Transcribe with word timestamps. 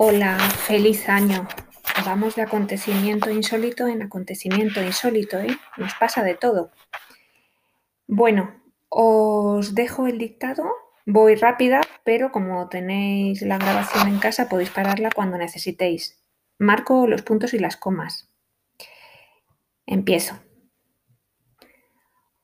Hola, 0.00 0.38
feliz 0.38 1.08
año. 1.08 1.48
Vamos 2.06 2.36
de 2.36 2.42
acontecimiento 2.42 3.32
insólito 3.32 3.88
en 3.88 4.00
acontecimiento 4.00 4.80
insólito, 4.80 5.40
¿eh? 5.40 5.58
Nos 5.76 5.92
pasa 5.94 6.22
de 6.22 6.36
todo. 6.36 6.70
Bueno, 8.06 8.62
os 8.90 9.74
dejo 9.74 10.06
el 10.06 10.18
dictado. 10.18 10.70
Voy 11.04 11.34
rápida, 11.34 11.80
pero 12.04 12.30
como 12.30 12.68
tenéis 12.68 13.42
la 13.42 13.58
grabación 13.58 14.06
en 14.06 14.20
casa, 14.20 14.48
podéis 14.48 14.70
pararla 14.70 15.10
cuando 15.10 15.36
necesitéis. 15.36 16.22
Marco 16.60 17.08
los 17.08 17.22
puntos 17.22 17.52
y 17.52 17.58
las 17.58 17.76
comas. 17.76 18.32
Empiezo. 19.84 20.38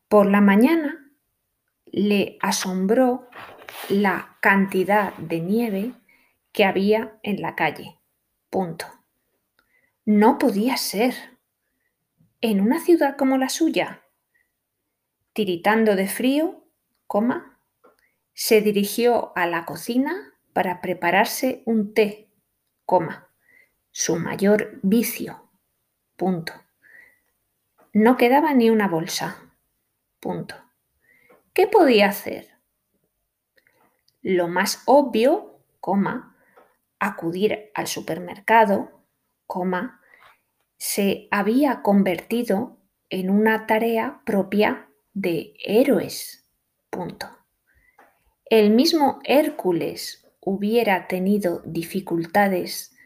Por 0.08 0.26
la 0.26 0.40
mañana 0.40 1.08
le 1.84 2.36
asombró 2.42 3.28
la 3.88 4.38
cantidad 4.40 5.14
de 5.18 5.38
nieve 5.38 5.92
que 6.54 6.64
había 6.64 7.18
en 7.24 7.42
la 7.42 7.56
calle. 7.56 7.98
Punto. 8.48 8.86
No 10.06 10.38
podía 10.38 10.76
ser. 10.76 11.14
En 12.40 12.60
una 12.60 12.78
ciudad 12.78 13.16
como 13.16 13.36
la 13.36 13.48
suya. 13.48 14.04
Tiritando 15.32 15.96
de 15.96 16.06
frío, 16.06 16.64
coma, 17.08 17.58
se 18.34 18.60
dirigió 18.60 19.36
a 19.36 19.46
la 19.46 19.64
cocina 19.64 20.32
para 20.52 20.80
prepararse 20.80 21.64
un 21.66 21.92
té, 21.92 22.30
coma, 22.86 23.28
su 23.90 24.16
mayor 24.16 24.78
vicio. 24.82 25.50
Punto. 26.16 26.52
No 27.92 28.16
quedaba 28.16 28.54
ni 28.54 28.70
una 28.70 28.86
bolsa. 28.86 29.52
Punto. 30.20 30.54
¿Qué 31.52 31.66
podía 31.66 32.10
hacer? 32.10 32.50
Lo 34.22 34.46
más 34.46 34.82
obvio, 34.86 35.58
coma, 35.80 36.33
acudir 37.06 37.70
al 37.74 37.86
supermercado, 37.86 39.04
se 40.76 41.28
había 41.30 41.82
convertido 41.82 42.78
en 43.10 43.30
una 43.30 43.66
tarea 43.66 44.22
propia 44.24 44.88
de 45.12 45.54
héroes. 45.64 46.50
El 48.46 48.70
mismo 48.70 49.20
Hércules 49.24 50.26
hubiera 50.40 51.06
tenido 51.08 51.62
dificultades 51.64 52.96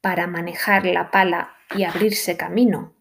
para 0.00 0.26
manejar 0.26 0.84
la 0.86 1.10
pala 1.10 1.54
y 1.74 1.84
abrirse 1.84 2.36
camino. 2.36 2.94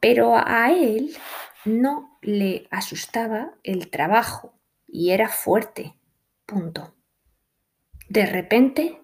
Pero 0.00 0.34
a 0.36 0.70
él 0.72 1.16
no 1.64 2.18
le 2.22 2.66
asustaba 2.70 3.54
el 3.62 3.90
trabajo 3.90 4.54
y 4.86 5.10
era 5.10 5.28
fuerte. 5.28 5.94
De 8.10 8.26
repente 8.26 9.00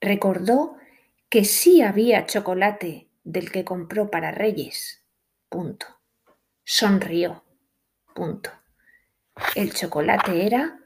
recordó 0.00 0.78
que 1.28 1.44
sí 1.44 1.82
había 1.82 2.24
chocolate 2.24 3.10
del 3.22 3.52
que 3.52 3.66
compró 3.66 4.10
para 4.10 4.30
Reyes. 4.30 5.04
Punto. 5.50 5.84
Sonrió. 6.64 7.44
Punto. 8.14 8.50
El 9.54 9.74
chocolate 9.74 10.46
era 10.46 10.80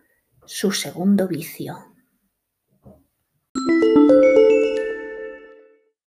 su 0.45 0.73
segundo 0.73 1.29
vicio. 1.29 1.94